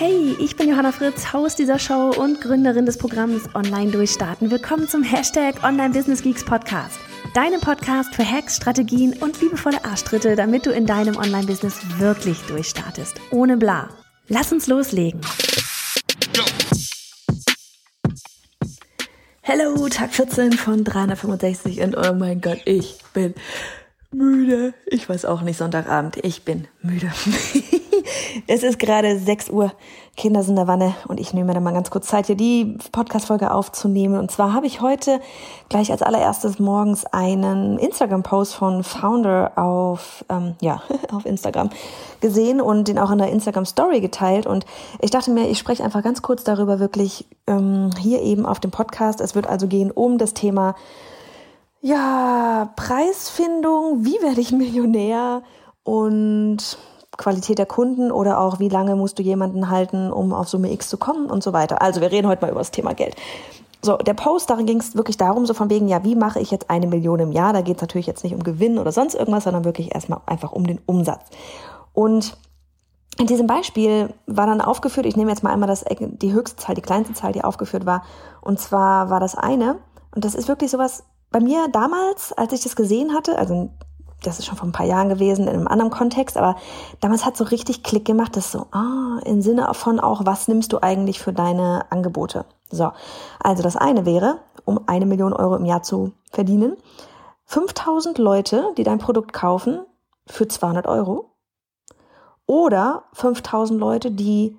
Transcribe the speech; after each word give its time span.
Hey, 0.00 0.36
ich 0.38 0.54
bin 0.54 0.68
Johanna 0.68 0.92
Fritz, 0.92 1.32
Haus 1.32 1.56
dieser 1.56 1.80
Show 1.80 2.10
und 2.16 2.40
Gründerin 2.40 2.86
des 2.86 2.98
Programms 2.98 3.52
Online 3.56 3.90
Durchstarten. 3.90 4.48
Willkommen 4.48 4.86
zum 4.86 5.02
Hashtag 5.02 5.64
Online 5.64 5.92
Business 5.92 6.22
Geeks 6.22 6.44
Podcast. 6.44 7.00
Deinem 7.34 7.60
Podcast 7.60 8.14
für 8.14 8.24
Hacks, 8.24 8.54
Strategien 8.58 9.14
und 9.14 9.40
liebevolle 9.40 9.84
Arschtritte, 9.84 10.36
damit 10.36 10.66
du 10.66 10.70
in 10.70 10.86
deinem 10.86 11.16
Online-Business 11.16 11.80
wirklich 11.98 12.38
durchstartest. 12.42 13.20
Ohne 13.32 13.56
bla. 13.56 13.88
Lass 14.28 14.52
uns 14.52 14.68
loslegen. 14.68 15.20
Hello, 19.40 19.88
Tag 19.88 20.14
14 20.14 20.52
von 20.52 20.84
365 20.84 21.80
und 21.80 21.96
oh 21.96 22.14
mein 22.14 22.40
Gott, 22.40 22.60
ich 22.66 22.98
bin 23.14 23.34
müde. 24.12 24.74
Ich 24.86 25.08
weiß 25.08 25.24
auch 25.24 25.42
nicht, 25.42 25.56
Sonntagabend, 25.56 26.18
ich 26.22 26.44
bin 26.44 26.68
müde. 26.82 27.10
Es 28.46 28.62
ist 28.62 28.78
gerade 28.78 29.18
6 29.18 29.50
Uhr, 29.50 29.72
Kinder 30.16 30.42
sind 30.42 30.52
in 30.52 30.56
der 30.56 30.66
Wanne 30.66 30.94
und 31.06 31.20
ich 31.20 31.32
nehme 31.32 31.46
mir 31.46 31.54
dann 31.54 31.62
mal 31.62 31.72
ganz 31.72 31.90
kurz 31.90 32.08
Zeit, 32.08 32.26
hier 32.26 32.36
die 32.36 32.76
Podcast-Folge 32.90 33.52
aufzunehmen. 33.52 34.18
Und 34.18 34.30
zwar 34.30 34.52
habe 34.52 34.66
ich 34.66 34.80
heute 34.80 35.20
gleich 35.68 35.92
als 35.92 36.02
allererstes 36.02 36.58
morgens 36.58 37.06
einen 37.06 37.78
Instagram-Post 37.78 38.54
von 38.54 38.82
Founder 38.82 39.52
auf, 39.56 40.24
ähm, 40.28 40.56
ja, 40.60 40.82
auf 41.12 41.24
Instagram 41.24 41.70
gesehen 42.20 42.60
und 42.60 42.88
den 42.88 42.98
auch 42.98 43.10
in 43.10 43.18
der 43.18 43.30
Instagram-Story 43.30 44.00
geteilt. 44.00 44.46
Und 44.46 44.66
ich 45.00 45.10
dachte 45.10 45.30
mir, 45.30 45.48
ich 45.48 45.58
spreche 45.58 45.84
einfach 45.84 46.02
ganz 46.02 46.20
kurz 46.20 46.42
darüber 46.42 46.80
wirklich 46.80 47.26
ähm, 47.46 47.90
hier 48.00 48.20
eben 48.22 48.44
auf 48.44 48.58
dem 48.58 48.70
Podcast. 48.70 49.20
Es 49.20 49.34
wird 49.34 49.46
also 49.46 49.68
gehen 49.68 49.90
um 49.90 50.18
das 50.18 50.34
Thema 50.34 50.74
ja, 51.80 52.72
Preisfindung, 52.76 54.04
wie 54.04 54.20
werde 54.20 54.40
ich 54.40 54.50
Millionär 54.50 55.42
und 55.84 56.78
Qualität 57.18 57.58
der 57.58 57.66
Kunden 57.66 58.10
oder 58.10 58.40
auch 58.40 58.60
wie 58.60 58.70
lange 58.70 58.96
musst 58.96 59.18
du 59.18 59.22
jemanden 59.22 59.68
halten, 59.68 60.10
um 60.10 60.32
auf 60.32 60.48
Summe 60.48 60.72
X 60.72 60.88
zu 60.88 60.96
kommen 60.96 61.26
und 61.26 61.42
so 61.42 61.52
weiter. 61.52 61.82
Also 61.82 62.00
wir 62.00 62.10
reden 62.10 62.28
heute 62.28 62.40
mal 62.40 62.50
über 62.50 62.60
das 62.60 62.70
Thema 62.70 62.94
Geld. 62.94 63.16
So, 63.82 63.96
der 63.96 64.14
Post, 64.14 64.50
darin 64.50 64.66
ging 64.66 64.80
es 64.80 64.96
wirklich 64.96 65.18
darum, 65.18 65.44
so 65.44 65.52
von 65.52 65.68
wegen, 65.68 65.86
ja, 65.88 66.02
wie 66.04 66.16
mache 66.16 66.40
ich 66.40 66.50
jetzt 66.50 66.70
eine 66.70 66.86
Million 66.86 67.20
im 67.20 67.32
Jahr? 67.32 67.52
Da 67.52 67.60
geht 67.60 67.76
es 67.76 67.82
natürlich 67.82 68.06
jetzt 68.06 68.24
nicht 68.24 68.34
um 68.34 68.42
Gewinn 68.42 68.78
oder 68.78 68.90
sonst 68.90 69.14
irgendwas, 69.14 69.44
sondern 69.44 69.64
wirklich 69.64 69.94
erstmal 69.94 70.20
einfach 70.26 70.52
um 70.52 70.66
den 70.66 70.80
Umsatz. 70.86 71.26
Und 71.92 72.36
in 73.18 73.26
diesem 73.26 73.46
Beispiel 73.48 74.14
war 74.26 74.46
dann 74.46 74.60
aufgeführt, 74.60 75.06
ich 75.06 75.16
nehme 75.16 75.30
jetzt 75.30 75.42
mal 75.42 75.52
einmal 75.52 75.68
das, 75.68 75.84
die 75.98 76.32
höchste 76.32 76.56
Zahl, 76.56 76.74
die 76.76 76.82
kleinste 76.82 77.14
Zahl, 77.14 77.32
die 77.32 77.44
aufgeführt 77.44 77.84
war. 77.84 78.04
Und 78.40 78.60
zwar 78.60 79.10
war 79.10 79.20
das 79.20 79.36
eine, 79.36 79.76
und 80.14 80.24
das 80.24 80.34
ist 80.34 80.48
wirklich 80.48 80.70
sowas, 80.70 81.04
bei 81.30 81.40
mir 81.40 81.68
damals, 81.68 82.32
als 82.32 82.52
ich 82.52 82.62
das 82.62 82.76
gesehen 82.76 83.12
hatte, 83.12 83.36
also 83.38 83.70
das 84.22 84.38
ist 84.38 84.46
schon 84.46 84.56
vor 84.56 84.68
ein 84.68 84.72
paar 84.72 84.86
Jahren 84.86 85.08
gewesen, 85.08 85.46
in 85.46 85.54
einem 85.54 85.68
anderen 85.68 85.90
Kontext, 85.90 86.36
aber 86.36 86.56
damals 87.00 87.24
hat 87.24 87.36
so 87.36 87.44
richtig 87.44 87.82
Klick 87.82 88.04
gemacht, 88.04 88.36
das 88.36 88.52
so, 88.52 88.66
ah, 88.72 89.20
im 89.24 89.42
Sinne 89.42 89.68
von 89.72 90.00
auch, 90.00 90.26
was 90.26 90.48
nimmst 90.48 90.72
du 90.72 90.82
eigentlich 90.82 91.20
für 91.20 91.32
deine 91.32 91.86
Angebote? 91.90 92.44
So, 92.70 92.92
also 93.40 93.62
das 93.62 93.76
eine 93.76 94.04
wäre, 94.06 94.38
um 94.64 94.80
eine 94.86 95.06
Million 95.06 95.32
Euro 95.32 95.56
im 95.56 95.64
Jahr 95.64 95.82
zu 95.82 96.12
verdienen, 96.30 96.76
5000 97.46 98.18
Leute, 98.18 98.74
die 98.76 98.84
dein 98.84 98.98
Produkt 98.98 99.32
kaufen 99.32 99.80
für 100.26 100.48
200 100.48 100.86
Euro 100.86 101.30
oder 102.46 103.04
5000 103.14 103.78
Leute, 103.78 104.10
die 104.10 104.58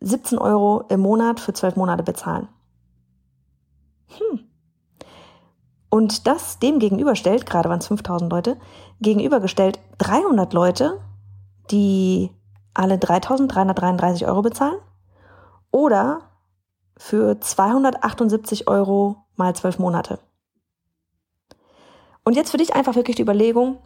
17 0.00 0.38
Euro 0.38 0.84
im 0.88 1.00
Monat 1.00 1.40
für 1.40 1.52
12 1.52 1.76
Monate 1.76 2.02
bezahlen. 2.02 2.48
Und 5.88 6.26
das 6.26 6.58
dem 6.58 6.78
gegenüberstellt, 6.78 7.46
gerade 7.46 7.68
waren 7.68 7.78
es 7.78 7.86
5000 7.86 8.30
Leute, 8.30 8.56
gegenübergestellt 9.00 9.78
300 9.98 10.52
Leute, 10.52 11.00
die 11.70 12.30
alle 12.74 12.98
3333 12.98 14.26
Euro 14.26 14.42
bezahlen 14.42 14.78
oder 15.70 16.20
für 16.96 17.40
278 17.40 18.68
Euro 18.68 19.16
mal 19.36 19.54
12 19.54 19.78
Monate. 19.78 20.18
Und 22.24 22.34
jetzt 22.34 22.50
für 22.50 22.56
dich 22.56 22.74
einfach 22.74 22.96
wirklich 22.96 23.16
die 23.16 23.22
Überlegung, 23.22 23.78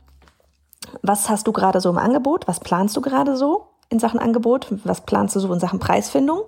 was 1.03 1.29
hast 1.29 1.47
du 1.47 1.53
gerade 1.53 1.81
so 1.81 1.91
im 1.91 1.99
Angebot? 1.99 2.49
Was 2.49 2.61
planst 2.61 2.97
du 2.97 3.01
gerade 3.01 3.37
so 3.37 3.69
in 3.91 3.99
Sachen 3.99 4.19
Angebot? 4.19 4.69
Was 4.85 5.03
planst 5.03 5.37
du 5.37 5.41
so 5.41 5.53
in 5.53 5.61
Sachen 5.61 5.79
Preisfindung? 5.79 6.43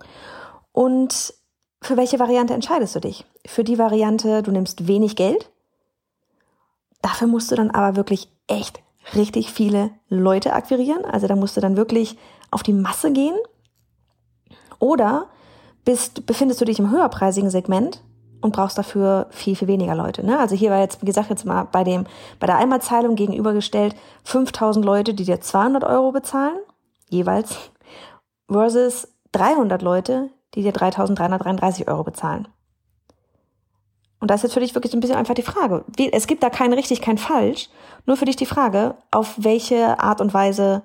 Und 0.73 1.35
für 1.83 1.97
welche 1.97 2.19
Variante 2.19 2.55
entscheidest 2.55 2.95
du 2.95 3.01
dich? 3.01 3.25
Für 3.45 3.65
die 3.65 3.79
Variante, 3.79 4.43
du 4.43 4.53
nimmst 4.53 4.87
wenig 4.87 5.17
Geld. 5.17 5.51
Dafür 7.03 7.27
musst 7.27 7.51
du 7.51 7.57
dann 7.57 7.73
aber 7.73 7.97
wirklich 7.97 8.29
echt 8.47 8.81
richtig 9.17 9.51
viele 9.51 9.91
Leute 10.09 10.53
akquirieren. 10.53 11.05
Also 11.05 11.27
da 11.27 11.35
musst 11.35 11.57
du 11.57 11.61
dann 11.61 11.77
wirklich 11.77 12.17
auf 12.53 12.63
die 12.63 12.73
Masse 12.73 13.13
gehen. 13.13 13.35
Oder 14.79 15.27
bist, 15.85 16.25
befindest 16.25 16.61
du 16.61 16.65
dich 16.65 16.79
im 16.79 16.91
höherpreisigen 16.91 17.51
Segment 17.51 18.03
und 18.41 18.55
brauchst 18.55 18.79
dafür 18.79 19.27
viel, 19.31 19.57
viel 19.57 19.69
weniger 19.69 19.97
Leute. 19.97 20.25
Ne? 20.25 20.39
Also 20.39 20.55
hier 20.55 20.71
war 20.71 20.79
jetzt, 20.79 21.03
wie 21.03 21.07
gesagt, 21.07 21.31
jetzt 21.31 21.45
mal 21.45 21.65
bei 21.65 21.83
dem, 21.83 22.07
bei 22.39 22.47
der 22.47 22.59
Einmalzahlung 22.59 23.17
gegenübergestellt 23.17 23.97
5000 24.23 24.85
Leute, 24.85 25.15
die 25.15 25.25
dir 25.25 25.41
200 25.41 25.83
Euro 25.83 26.13
bezahlen, 26.13 26.59
jeweils, 27.09 27.57
versus 28.49 29.09
300 29.33 29.83
Leute, 29.83 30.31
die 30.55 30.63
dir 30.63 30.73
3.333 30.73 31.89
Euro 31.89 32.05
bezahlen. 32.05 32.49
Und 34.23 34.31
da 34.31 34.35
ist 34.37 34.43
jetzt 34.43 34.55
für 34.55 34.61
dich 34.61 34.75
wirklich 34.75 34.93
so 34.93 34.97
ein 34.97 35.01
bisschen 35.01 35.17
einfach 35.17 35.35
die 35.35 35.43
Frage. 35.43 35.85
Es 36.13 36.29
gibt 36.29 36.45
da 36.45 36.51
kein 36.51 36.73
richtig, 36.73 37.01
kein 37.01 37.19
falsch. 37.19 37.69
Nur 38.07 38.17
für 38.17 38.25
dich 38.25 38.37
die 38.37 38.47
Frage, 38.47 38.95
auf 39.11 39.35
welche 39.37 39.99
Art 39.99 40.21
und 40.21 40.33
Weise, 40.33 40.83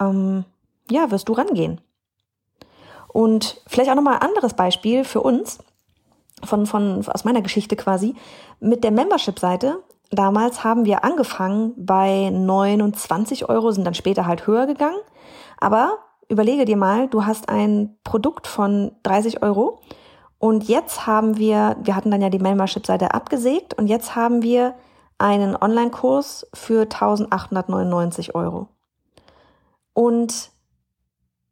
ähm, 0.00 0.46
ja, 0.90 1.10
wirst 1.10 1.28
du 1.28 1.34
rangehen? 1.34 1.82
Und 3.08 3.60
vielleicht 3.66 3.90
auch 3.90 3.94
nochmal 3.94 4.14
ein 4.14 4.28
anderes 4.28 4.54
Beispiel 4.54 5.04
für 5.04 5.20
uns, 5.20 5.58
von, 6.42 6.64
von, 6.64 7.06
aus 7.06 7.24
meiner 7.24 7.42
Geschichte 7.42 7.76
quasi. 7.76 8.14
Mit 8.60 8.84
der 8.84 8.90
Membership-Seite, 8.90 9.82
damals 10.10 10.64
haben 10.64 10.86
wir 10.86 11.04
angefangen 11.04 11.74
bei 11.76 12.30
29 12.30 13.50
Euro, 13.50 13.70
sind 13.70 13.84
dann 13.84 13.94
später 13.94 14.26
halt 14.26 14.46
höher 14.46 14.66
gegangen. 14.66 15.00
Aber 15.58 15.98
überlege 16.28 16.64
dir 16.64 16.76
mal, 16.76 17.08
du 17.08 17.24
hast 17.24 17.48
ein 17.48 17.96
Produkt 18.04 18.46
von 18.46 18.92
30 19.02 19.42
Euro 19.42 19.80
und 20.38 20.68
jetzt 20.68 21.06
haben 21.06 21.36
wir, 21.36 21.76
wir 21.82 21.96
hatten 21.96 22.10
dann 22.10 22.22
ja 22.22 22.30
die 22.30 22.38
Membership-Seite 22.38 23.14
abgesägt 23.14 23.74
und 23.74 23.86
jetzt 23.86 24.14
haben 24.14 24.42
wir 24.42 24.74
einen 25.18 25.56
Online-Kurs 25.56 26.46
für 26.54 26.82
1899 26.82 28.34
Euro. 28.34 28.68
Und 29.92 30.50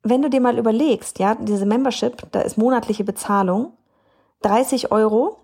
wenn 0.02 0.22
du 0.22 0.30
dir 0.30 0.40
mal 0.40 0.56
überlegst, 0.56 1.18
ja, 1.18 1.34
diese 1.34 1.66
Membership, 1.66 2.30
da 2.30 2.40
ist 2.40 2.56
monatliche 2.56 3.02
Bezahlung, 3.02 3.72
30 4.42 4.92
Euro, 4.92 5.38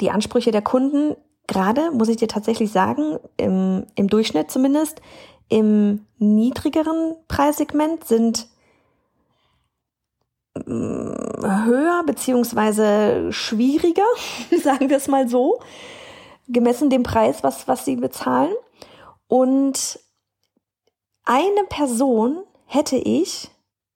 die 0.00 0.10
Ansprüche 0.10 0.50
der 0.50 0.60
Kunden, 0.60 1.16
gerade, 1.46 1.90
muss 1.90 2.08
ich 2.08 2.18
dir 2.18 2.28
tatsächlich 2.28 2.70
sagen, 2.70 3.18
im, 3.38 3.86
im 3.94 4.08
Durchschnitt 4.08 4.50
zumindest, 4.50 5.00
im 5.50 6.06
niedrigeren 6.18 7.16
Preissegment 7.28 8.04
sind 8.04 8.48
mm, 10.54 11.64
höher 11.66 12.02
beziehungsweise 12.06 13.32
schwieriger, 13.32 14.06
sagen 14.62 14.88
wir 14.88 14.96
es 14.96 15.08
mal 15.08 15.28
so, 15.28 15.60
gemessen 16.48 16.88
dem 16.88 17.02
Preis, 17.02 17.42
was, 17.42 17.68
was 17.68 17.84
sie 17.84 17.96
bezahlen. 17.96 18.54
Und 19.28 20.00
eine 21.24 21.64
Person 21.68 22.42
hätte 22.66 22.96
ich 22.96 23.50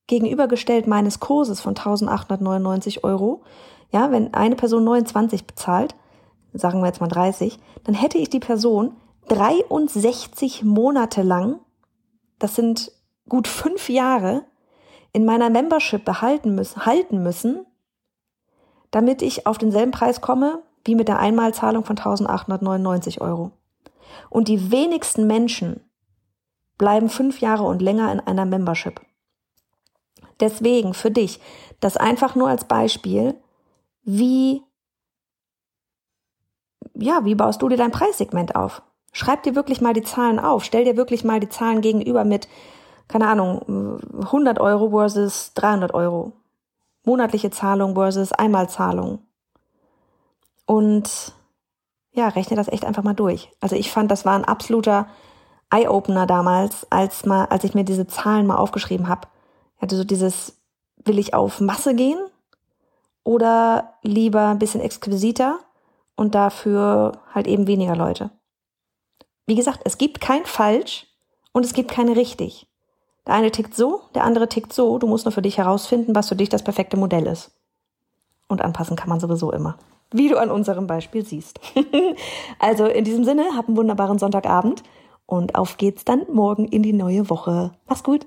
gegenübergestellt 0.07 0.87
meines 0.87 1.21
Kurses 1.21 1.61
von 1.61 1.71
1899 1.71 3.05
Euro, 3.05 3.43
ja, 3.93 4.11
wenn 4.11 4.35
eine 4.35 4.57
Person 4.57 4.85
29 4.85 5.47
bezahlt, 5.47 5.95
sagen 6.53 6.81
wir 6.81 6.87
jetzt 6.87 7.01
mal 7.01 7.09
30, 7.09 7.59
dann 7.85 7.95
hätte 7.95 8.19
ich 8.19 8.29
die 8.29 8.41
Person 8.41 8.97
63 9.29 10.65
Monate 10.65 11.23
lang, 11.23 11.61
das 12.39 12.55
sind 12.55 12.93
gut 13.29 13.49
fünf 13.49 13.89
Jahre, 13.89 14.45
in 15.13 15.25
meiner 15.25 15.49
Membership 15.49 16.05
behalten 16.05 16.55
müssen, 16.55 16.85
halten 16.85 17.23
müssen, 17.23 17.67
damit 18.91 19.23
ich 19.23 19.47
auf 19.47 19.59
denselben 19.59 19.93
Preis 19.93 20.21
komme 20.21 20.63
wie 20.85 20.95
mit 20.95 21.09
der 21.09 21.19
Einmalzahlung 21.19 21.85
von 21.85 21.97
1899 21.97 23.21
Euro. 23.21 23.53
Und 24.29 24.49
die 24.49 24.71
wenigsten 24.71 25.27
Menschen 25.27 25.81
bleiben 26.77 27.09
fünf 27.09 27.41
Jahre 27.41 27.65
und 27.65 27.81
länger 27.81 28.13
in 28.13 28.21
einer 28.21 28.45
Membership. 28.45 29.01
Deswegen 30.41 30.95
für 30.95 31.11
dich, 31.11 31.41
das 31.81 31.97
einfach 31.97 32.35
nur 32.35 32.49
als 32.49 32.65
Beispiel, 32.65 33.41
wie, 34.03 34.63
ja, 36.95 37.25
wie 37.25 37.35
baust 37.35 37.63
du 37.63 37.69
dir 37.69 37.77
dein 37.77 37.93
Preissegment 37.93 38.57
auf? 38.57 38.83
Schreib 39.15 39.45
dir 39.45 39.55
wirklich 39.55 39.81
mal 39.81 39.95
die 39.95 40.03
Zahlen 40.03 40.41
auf. 40.41 40.65
Stell 40.65 40.85
dir 40.85 40.97
wirklich 40.97 41.23
mal 41.23 41.39
die 41.39 41.49
Zahlen 41.49 41.81
gegenüber 41.81 42.25
mit, 42.25 42.49
keine 43.07 43.29
Ahnung, 43.29 44.01
100 44.25 44.59
Euro 44.59 44.91
versus 44.91 45.53
300 45.55 45.95
Euro. 45.95 46.33
Monatliche 47.05 47.51
Zahlung 47.51 47.95
versus 47.95 48.33
Einmalzahlung. 48.33 49.21
Und 50.67 51.33
ja, 52.11 52.27
rechne 52.27 52.57
das 52.57 52.67
echt 52.67 52.85
einfach 52.85 53.05
mal 53.05 53.15
durch. 53.15 53.53
Also 53.61 53.77
ich 53.77 53.93
fand, 53.93 54.11
das 54.11 54.25
war 54.25 54.35
ein 54.35 54.45
absoluter 54.45 55.07
Eye-Opener 55.71 56.27
damals, 56.27 56.91
als 56.91 57.25
mal, 57.25 57.45
als 57.47 57.63
ich 57.63 57.75
mir 57.75 57.85
diese 57.85 58.09
Zahlen 58.09 58.49
mal 58.49 58.57
aufgeschrieben 58.57 59.09
habe. 59.09 59.29
Ich 59.77 59.83
hatte 59.83 59.97
so 59.97 60.03
dieses, 60.03 60.61
will 61.05 61.21
ich 61.21 61.35
auf 61.35 61.61
Masse 61.61 61.95
gehen 61.95 62.19
oder 63.23 63.95
lieber 64.03 64.49
ein 64.49 64.59
bisschen 64.59 64.81
exquisiter 64.81 65.61
und 66.17 66.35
dafür 66.35 67.13
halt 67.33 67.47
eben 67.47 67.69
weniger 67.69 67.95
Leute. 67.95 68.33
Wie 69.47 69.55
gesagt, 69.55 69.81
es 69.85 69.99
gibt 69.99 70.21
kein 70.21 70.47
falsch 70.47 71.07
und 71.53 71.65
es 71.65 71.75
gibt 71.75 71.91
keine 71.91 72.17
richtig. 72.17 72.67
Der 73.27 73.35
eine 73.35 73.51
tickt 73.51 73.75
so, 73.75 74.03
der 74.15 74.25
andere 74.25 74.49
tickt 74.49 74.73
so. 74.73 74.99
Du 74.99 75.07
musst 75.07 75.25
nur 75.25 75.33
für 75.33 75.43
dich 75.43 75.59
herausfinden, 75.59 76.15
was 76.15 76.29
für 76.29 76.37
dich 76.37 76.49
das 76.49 76.63
perfekte 76.63 76.97
Modell 76.97 77.27
ist. 77.27 77.53
Und 78.49 78.63
anpassen 78.63 78.97
kann 78.97 79.09
man 79.09 79.21
sowieso 79.21 79.53
immer. 79.53 79.79
Wie 80.13 80.29
du 80.29 80.39
an 80.39 80.51
unserem 80.51 80.87
Beispiel 80.87 81.25
siehst. 81.25 81.61
also 82.59 82.87
in 82.87 83.05
diesem 83.05 83.25
Sinne, 83.25 83.57
hab 83.57 83.69
einen 83.69 83.77
wunderbaren 83.77 84.19
Sonntagabend 84.19 84.83
und 85.27 85.55
auf 85.55 85.77
geht's 85.79 86.05
dann 86.05 86.27
morgen 86.33 86.67
in 86.67 86.83
die 86.83 86.93
neue 86.93 87.31
Woche. 87.31 87.73
Mach's 87.87 88.05
gut. 88.05 88.27